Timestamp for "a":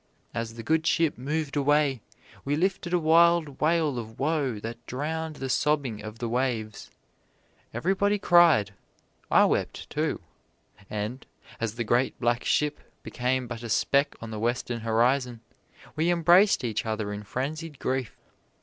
2.91-2.97, 13.61-13.69